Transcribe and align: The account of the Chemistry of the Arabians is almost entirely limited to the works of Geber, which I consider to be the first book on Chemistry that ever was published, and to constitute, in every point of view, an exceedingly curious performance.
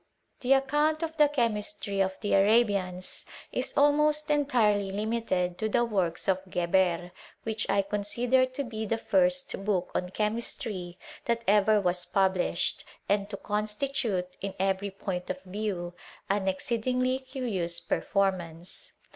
The 0.39 0.53
account 0.53 1.03
of 1.03 1.15
the 1.17 1.29
Chemistry 1.29 2.01
of 2.01 2.19
the 2.21 2.33
Arabians 2.33 3.23
is 3.51 3.77
almost 3.77 4.31
entirely 4.31 4.91
limited 4.91 5.59
to 5.59 5.69
the 5.69 5.85
works 5.85 6.27
of 6.27 6.39
Geber, 6.49 7.11
which 7.43 7.69
I 7.69 7.83
consider 7.83 8.47
to 8.47 8.63
be 8.63 8.87
the 8.87 8.97
first 8.97 9.63
book 9.63 9.91
on 9.93 10.09
Chemistry 10.09 10.97
that 11.25 11.43
ever 11.47 11.79
was 11.79 12.07
published, 12.07 12.83
and 13.07 13.29
to 13.29 13.37
constitute, 13.37 14.37
in 14.41 14.55
every 14.57 14.89
point 14.89 15.29
of 15.29 15.39
view, 15.43 15.93
an 16.31 16.47
exceedingly 16.47 17.19
curious 17.19 17.79
performance. 17.79 18.93